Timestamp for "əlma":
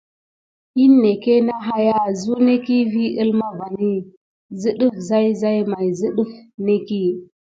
3.23-3.49